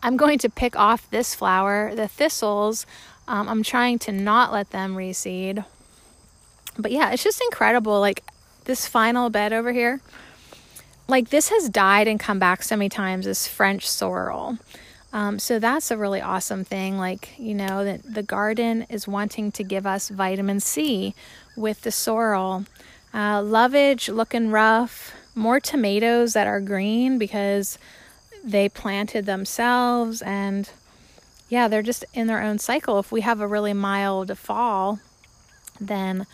[0.03, 2.87] I'm going to pick off this flower, the thistles.
[3.27, 5.65] Um, I'm trying to not let them reseed.
[6.79, 7.99] But yeah, it's just incredible.
[7.99, 8.23] Like
[8.65, 10.01] this final bed over here
[11.09, 14.59] like this has died and come back so many times as French sorrel.
[15.13, 16.99] Um, so that's a really awesome thing.
[16.99, 21.15] Like, you know, that the garden is wanting to give us vitamin C
[21.57, 22.67] with the sorrel.
[23.15, 25.13] Uh, lovage looking rough.
[25.35, 27.79] More tomatoes that are green because
[28.43, 30.23] they planted themselves.
[30.23, 30.69] And
[31.49, 32.99] yeah, they're just in their own cycle.
[32.99, 34.99] If we have a really mild fall,
[35.81, 36.27] then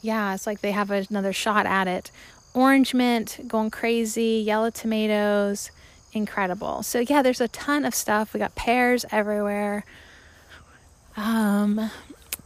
[0.00, 2.10] yeah, it's like they have another shot at it.
[2.54, 5.70] Orange mint going crazy, yellow tomatoes,
[6.12, 6.82] incredible.
[6.82, 8.34] So yeah, there's a ton of stuff.
[8.34, 9.84] We got pears everywhere.
[11.16, 11.90] Um,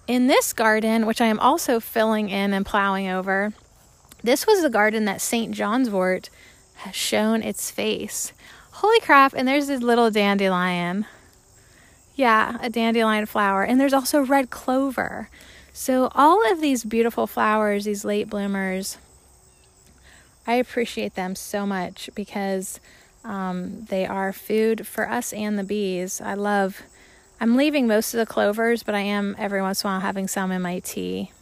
[0.06, 3.52] in this garden, which I am also filling in and plowing over,
[4.22, 5.52] this was the garden that St.
[5.52, 6.30] John's wort
[6.76, 8.32] has shown its face.
[8.72, 11.06] Holy crap, and there's this little dandelion.
[12.14, 13.62] Yeah, a dandelion flower.
[13.62, 15.28] And there's also red clover.
[15.72, 18.98] So, all of these beautiful flowers, these late bloomers,
[20.46, 22.80] I appreciate them so much because
[23.24, 26.20] um, they are food for us and the bees.
[26.20, 26.82] I love,
[27.40, 30.28] I'm leaving most of the clovers, but I am every once in a while having
[30.28, 31.32] some in my tea.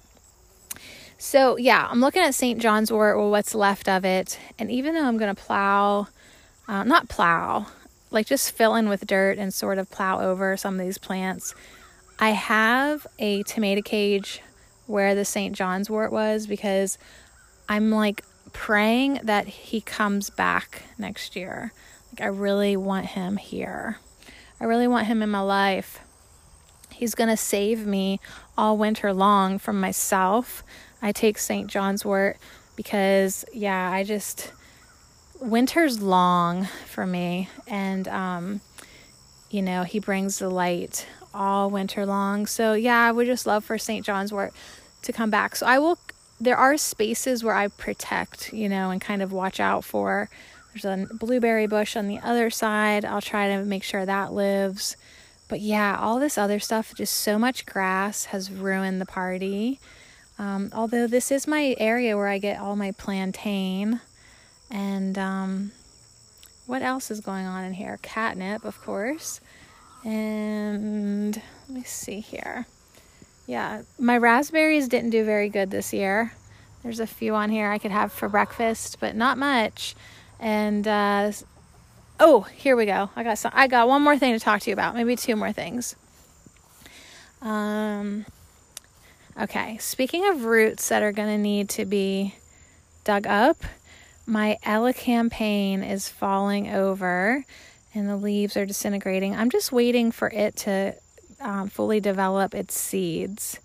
[1.18, 2.60] So, yeah, I'm looking at St.
[2.60, 4.38] John's wort or what's left of it.
[4.58, 6.08] And even though I'm going to plow,
[6.66, 7.66] uh, not plow,
[8.10, 11.54] like just fill in with dirt and sort of plow over some of these plants,
[12.18, 14.40] I have a tomato cage
[14.86, 15.54] where the St.
[15.54, 16.98] John's wort was because
[17.68, 21.72] I'm like praying that he comes back next year.
[22.10, 23.98] Like, I really want him here.
[24.58, 26.00] I really want him in my life.
[26.90, 28.20] He's going to save me
[28.56, 30.62] all winter long from myself.
[31.02, 31.68] I take St.
[31.68, 32.38] John's wort
[32.76, 34.52] because, yeah, I just,
[35.40, 37.50] winter's long for me.
[37.66, 38.60] And, um,
[39.50, 42.46] you know, he brings the light all winter long.
[42.46, 44.06] So, yeah, I would just love for St.
[44.06, 44.54] John's wort
[45.02, 45.56] to come back.
[45.56, 45.98] So, I will,
[46.40, 50.28] there are spaces where I protect, you know, and kind of watch out for.
[50.72, 53.04] There's a blueberry bush on the other side.
[53.04, 54.96] I'll try to make sure that lives.
[55.48, 59.78] But yeah, all this other stuff, just so much grass has ruined the party.
[60.38, 64.00] Um, although this is my area where I get all my plantain.
[64.70, 65.72] And um,
[66.66, 67.98] what else is going on in here?
[68.02, 69.40] Catnip, of course.
[70.04, 72.66] And let me see here.
[73.46, 76.32] Yeah, my raspberries didn't do very good this year.
[76.82, 79.94] There's a few on here I could have for breakfast, but not much.
[80.38, 81.32] And uh,
[82.20, 83.10] oh, here we go.
[83.16, 83.52] I got some.
[83.54, 84.94] I got one more thing to talk to you about.
[84.94, 85.96] Maybe two more things.
[87.42, 88.26] Um.
[89.40, 89.78] Okay.
[89.78, 92.34] Speaking of roots that are going to need to be
[93.04, 93.62] dug up,
[94.26, 97.44] my elecampane is falling over
[97.94, 99.34] and the leaves are disintegrating.
[99.34, 100.94] I'm just waiting for it to
[101.40, 103.60] um, fully develop its seeds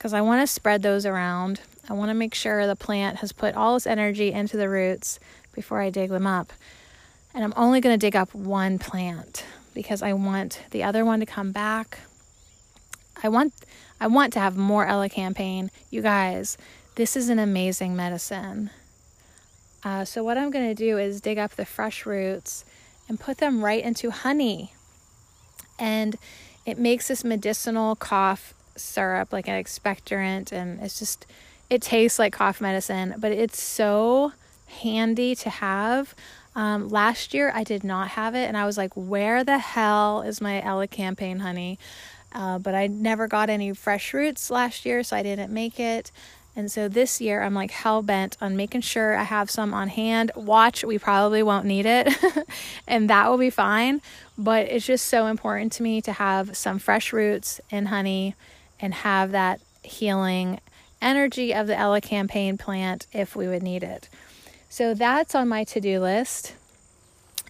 [0.00, 1.60] because I want to spread those around.
[1.88, 5.20] I want to make sure the plant has put all its energy into the roots
[5.52, 6.52] before I dig them up.
[7.34, 9.44] And I'm only going to dig up one plant
[9.74, 12.00] because I want the other one to come back.
[13.22, 13.52] I want
[14.00, 15.68] I want to have more elecampane.
[15.90, 16.56] You guys,
[16.94, 18.70] this is an amazing medicine.
[19.84, 22.64] Uh, so what I'm going to do is dig up the fresh roots
[23.08, 24.72] and put them right into honey.
[25.78, 26.16] And
[26.66, 31.26] it makes this medicinal cough syrup, like an expectorant, and it's just,
[31.68, 34.32] it tastes like cough medicine, but it's so
[34.66, 36.14] handy to have.
[36.54, 40.22] Um, last year I did not have it, and I was like, where the hell
[40.22, 41.78] is my elecampane honey?
[42.32, 46.12] Uh, but I never got any fresh roots last year, so I didn't make it.
[46.56, 49.88] And so this year, I'm like hell bent on making sure I have some on
[49.88, 50.32] hand.
[50.34, 52.12] Watch, we probably won't need it,
[52.86, 54.02] and that will be fine.
[54.36, 58.34] But it's just so important to me to have some fresh roots and honey
[58.80, 60.60] and have that healing
[61.00, 64.08] energy of the elecampane plant if we would need it.
[64.68, 66.54] So that's on my to do list.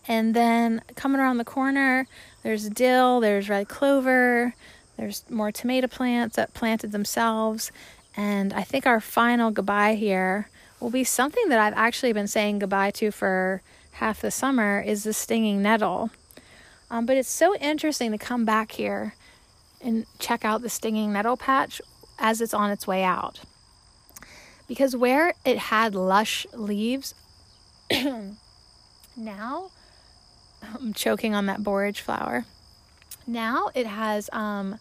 [0.09, 2.07] And then coming around the corner,
[2.43, 4.55] there's dill, there's red clover,
[4.97, 7.71] there's more tomato plants that planted themselves.
[8.17, 10.49] And I think our final goodbye here
[10.81, 15.05] will be something that I've actually been saying goodbye to for half the summer is
[15.05, 16.11] the stinging nettle.
[16.91, 19.15] Um, but it's so interesting to come back here
[19.81, 21.81] and check out the stinging nettle patch
[22.19, 23.41] as it's on its way out.
[24.67, 27.15] Because where it had lush leaves,
[29.17, 29.71] now
[30.63, 32.45] I'm choking on that borage flower.
[33.27, 34.79] Now it has um,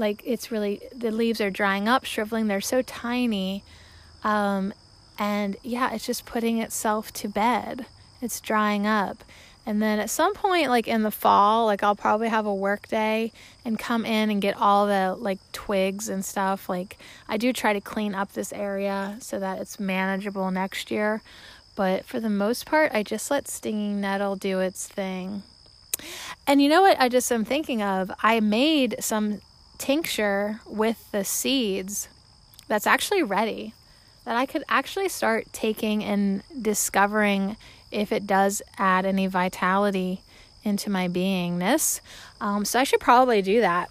[0.00, 3.62] like it's really the leaves are drying up shriveling they're so tiny
[4.24, 4.72] um,
[5.18, 7.86] and yeah it's just putting itself to bed.
[8.22, 9.24] It's drying up.
[9.66, 12.88] And then at some point like in the fall like i'll probably have a work
[12.88, 13.30] day
[13.64, 16.68] and come in and get all the like twigs and stuff.
[16.68, 16.98] Like
[17.28, 21.22] i do try to clean up this area so that it's manageable next year
[21.76, 25.42] but for the most part i just let stinging nettle do its thing.
[26.46, 28.10] And you know what i just am thinking of?
[28.22, 29.40] I made some
[29.80, 32.08] tincture with the seeds
[32.68, 33.72] that's actually ready
[34.26, 37.56] that I could actually start taking and discovering
[37.90, 40.20] if it does add any vitality
[40.62, 42.00] into my beingness.
[42.42, 43.90] Um, so I should probably do that.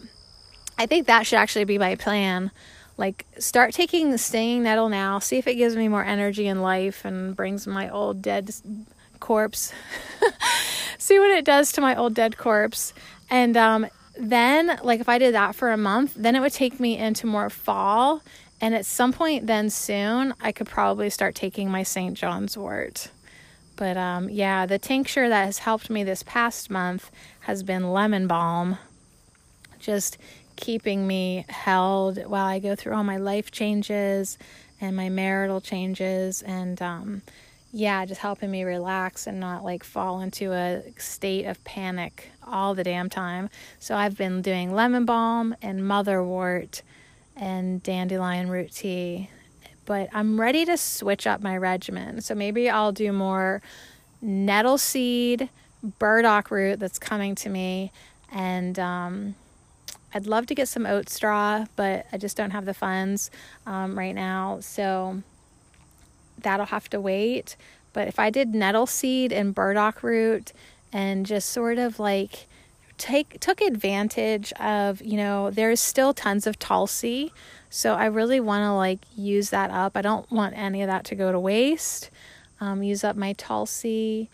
[0.77, 2.51] I think that should actually be my plan.
[2.95, 6.61] like start taking the stinging nettle now see if it gives me more energy and
[6.61, 8.53] life and brings my old dead
[9.19, 9.73] corpse
[10.97, 12.93] see what it does to my old dead corpse
[13.29, 13.87] and um,
[14.19, 17.25] then like if i did that for a month then it would take me into
[17.25, 18.21] more fall.
[18.61, 23.09] And at some point then soon i could probably start taking my st john's wort.
[23.75, 27.09] But um, yeah the tincture that has helped me this past month
[27.41, 28.77] has been lemon balm.
[29.79, 30.17] Just
[30.59, 34.37] keeping me held while I go through all my life changes
[34.81, 37.21] and my marital changes and um,
[37.71, 42.73] yeah, just helping me relax and not like fall into a state of panic all
[42.73, 43.49] the damn time.
[43.79, 46.81] So I've been doing lemon balm and motherwort
[47.35, 49.29] and dandelion root tea.
[49.85, 52.21] But I'm ready to switch up my regimen.
[52.21, 53.61] So maybe I'll do more
[54.21, 55.49] nettle seed,
[55.99, 57.91] burdock root that's coming to me,
[58.31, 59.35] and um,
[60.13, 63.31] I'd love to get some oat straw, but I just don't have the funds
[63.65, 64.59] um, right now.
[64.59, 65.23] So
[66.43, 67.55] that'll have to wait.
[67.93, 70.53] But if I did nettle seed and burdock root
[70.93, 72.47] and just sort of like
[72.97, 77.31] take took advantage of, you know, there's still tons of Tulsi.
[77.69, 79.95] So I really want to like use that up.
[79.95, 82.09] I don't want any of that to go to waste.
[82.61, 84.29] Um, use up my Tulsi,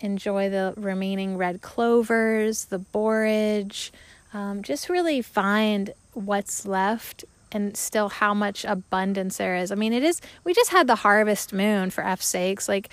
[0.00, 3.92] enjoy the remaining red clovers, the borage,
[4.34, 9.72] um, just really find what's left and still how much abundance there is.
[9.72, 10.20] I mean, it is.
[10.44, 12.90] We just had the harvest moon for F's sakes, like.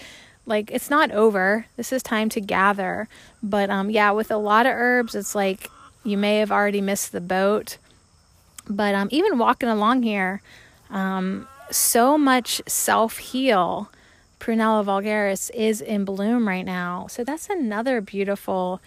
[0.48, 1.66] Like it's not over.
[1.76, 3.08] This is time to gather.
[3.42, 5.72] But um yeah, with a lot of herbs, it's like
[6.04, 7.80] you may have already missed the boat.
[8.70, 10.44] But um even walking along here,
[10.92, 13.90] um so much self-heal
[14.40, 17.08] Prunella vulgaris is in bloom right now.
[17.10, 18.82] So that's another beautiful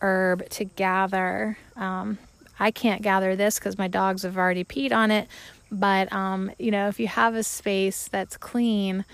[0.00, 1.58] herb to gather.
[1.76, 2.18] Um,
[2.62, 5.26] I can't gather this because my dogs have already peed on it.
[5.72, 9.04] But, um, you know, if you have a space that's clean,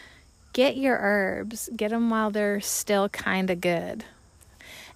[0.53, 4.05] get your herbs, get them while they're still kind of good.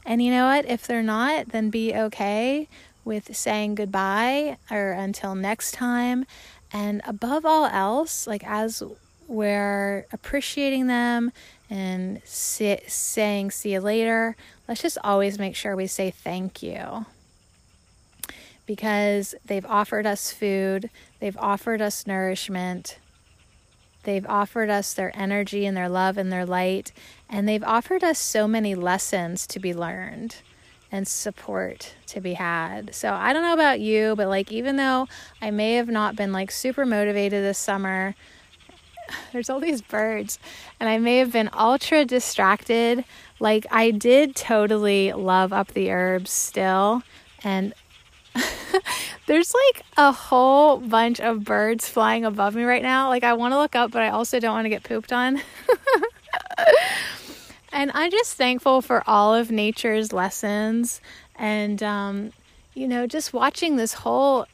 [0.05, 0.67] And you know what?
[0.67, 2.69] If they're not, then be okay
[3.07, 6.27] with saying goodbye or until next time.
[6.75, 8.83] And above all else, like as
[9.29, 11.33] we're appreciating them
[11.71, 14.37] and say, saying see you later,
[14.69, 17.07] let's just always make sure we say thank you.
[18.67, 20.91] Because they've offered us food,
[21.21, 22.99] they've offered us nourishment,
[24.05, 26.93] they've offered us their energy and their love and their light,
[27.29, 30.37] and they've offered us so many lessons to be learned
[30.93, 32.95] and support to be had.
[32.95, 35.09] So I don't know about you, but like even though
[35.41, 38.15] I may have not been like super motivated this summer
[39.33, 40.39] there's all these birds
[40.81, 43.05] and I may have been ultra distracted.
[43.41, 47.03] Like I did totally love up the herbs still
[47.45, 47.73] and
[49.27, 53.09] there's like a whole bunch of birds flying above me right now.
[53.09, 55.41] Like I want to look up but I also don't want to get pooped on.
[57.73, 61.01] and I'm just thankful for all of nature's lessons
[61.37, 62.33] and um,
[62.75, 64.47] you know just watching this whole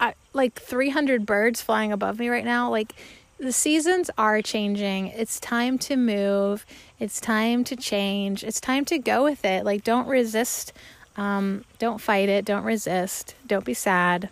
[0.00, 2.94] uh, like 300 birds flying above me right now like
[3.38, 5.08] the seasons are changing.
[5.08, 6.66] It's time to move.
[6.98, 8.42] It's time to change.
[8.42, 9.64] It's time to go with it.
[9.64, 10.72] Like, don't resist.
[11.18, 12.44] Um, don't fight it.
[12.44, 13.34] Don't resist.
[13.46, 14.30] Don't be sad.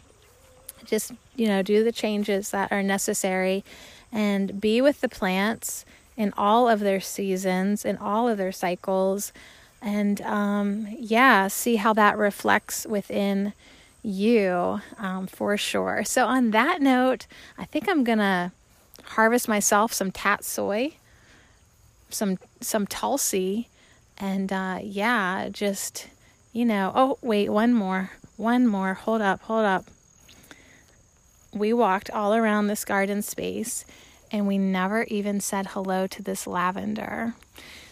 [0.85, 3.65] Just, you know, do the changes that are necessary
[4.13, 5.85] and be with the plants
[6.17, 9.33] in all of their seasons, in all of their cycles.
[9.83, 13.53] And um, yeah, see how that reflects within
[14.03, 16.05] you um, for sure.
[16.05, 17.27] So, on that note,
[17.59, 18.53] I think I'm going to
[19.03, 20.95] harvest myself some tatsoi,
[22.11, 23.69] some some tulsi,
[24.17, 26.07] and uh, yeah, just
[26.57, 26.91] you know.
[26.95, 28.95] Oh wait, one more, one more.
[28.95, 29.85] Hold up, hold up.
[31.53, 33.85] We walked all around this garden space,
[34.33, 37.35] and we never even said hello to this lavender.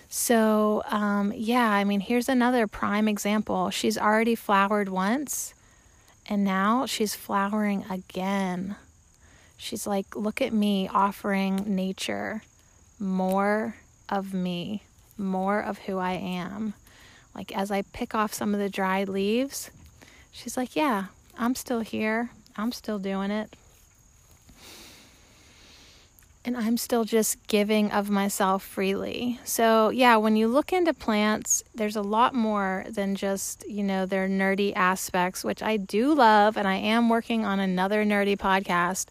[0.08, 3.68] So um, yeah, I mean, here's another prime example.
[3.68, 5.52] She's already flowered once,
[6.26, 8.76] and now she's flowering again.
[9.58, 12.42] She's like, Look at me offering nature
[12.98, 13.76] more
[14.08, 14.84] of me,
[15.18, 16.72] more of who I am.
[17.34, 19.70] Like, as I pick off some of the dried leaves,
[20.30, 21.06] she's like, Yeah,
[21.38, 22.30] I'm still here.
[22.56, 23.54] I'm still doing it.
[26.46, 29.40] And I'm still just giving of myself freely.
[29.44, 34.04] So, yeah, when you look into plants, there's a lot more than just, you know,
[34.04, 36.58] their nerdy aspects, which I do love.
[36.58, 39.06] And I am working on another nerdy podcast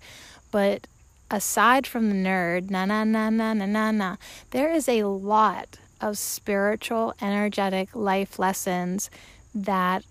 [0.53, 0.86] but
[1.32, 4.15] aside from the nerd, na na na na na na na,
[4.51, 9.10] there is a lot of spiritual, energetic life lessons
[9.56, 10.04] that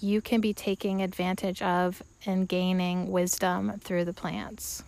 [0.00, 4.82] you can be taking advantage of and gaining wisdom through the plants.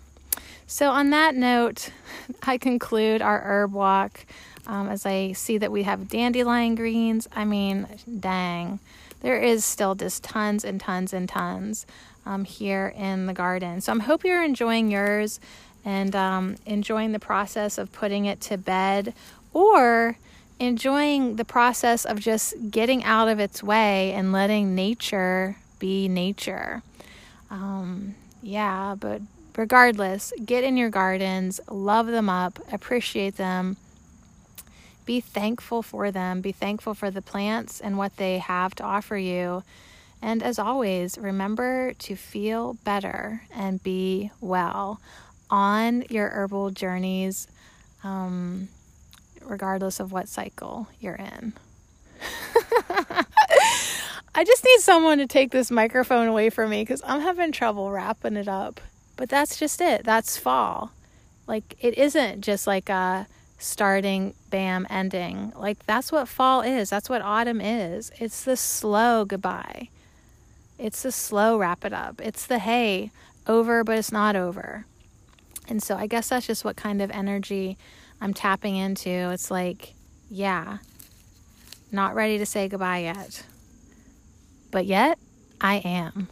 [0.66, 1.90] So, on that note,
[2.42, 4.26] I conclude our herb walk
[4.66, 7.28] um, as I see that we have dandelion greens.
[7.34, 7.86] I mean,
[8.20, 8.78] dang,
[9.20, 11.86] there is still just tons and tons and tons
[12.24, 13.80] um, here in the garden.
[13.80, 15.40] So, I'm hope you're enjoying yours
[15.84, 19.12] and um, enjoying the process of putting it to bed
[19.52, 20.16] or
[20.58, 26.82] enjoying the process of just getting out of its way and letting nature be nature.
[27.50, 29.20] Um, yeah, but
[29.56, 33.76] regardless, get in your gardens, love them up, appreciate them,
[35.04, 39.16] be thankful for them, be thankful for the plants and what they have to offer
[39.16, 39.62] you.
[40.22, 45.00] And as always, remember to feel better and be well
[45.50, 47.46] on your herbal journeys,
[48.02, 48.68] um,
[49.44, 51.52] regardless of what cycle you're in.
[54.36, 57.90] I just need someone to take this microphone away from me because I'm having trouble
[57.90, 58.80] wrapping it up.
[59.16, 60.04] But that's just it.
[60.04, 60.90] That's fall.
[61.46, 63.28] Like, it isn't just like a
[63.58, 65.52] starting, bam, ending.
[65.56, 66.90] Like, that's what fall is.
[66.90, 68.10] That's what autumn is.
[68.18, 69.88] It's the slow goodbye.
[70.78, 72.20] It's the slow wrap it up.
[72.20, 73.12] It's the hey,
[73.46, 74.84] over, but it's not over.
[75.68, 77.78] And so I guess that's just what kind of energy
[78.24, 79.10] I'm tapping into.
[79.10, 79.92] It's like,
[80.30, 80.78] yeah,
[81.92, 83.44] not ready to say goodbye yet.
[84.70, 85.18] But yet,
[85.60, 86.28] I am.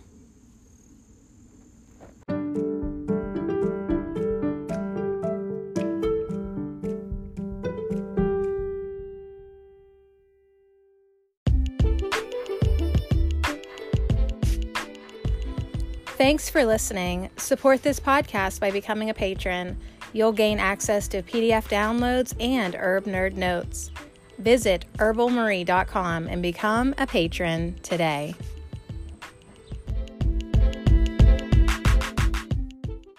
[16.17, 17.29] Thanks for listening.
[17.37, 19.77] Support this podcast by becoming a patron.
[20.13, 23.91] You'll gain access to PDF downloads and Herb Nerd notes.
[24.39, 28.35] Visit herbalmarie.com and become a patron today.